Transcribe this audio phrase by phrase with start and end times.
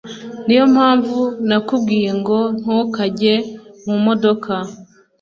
[0.45, 1.17] niyo mpamvu
[1.47, 3.33] nakubwiye ngo ntukajye
[3.87, 4.53] mu modoka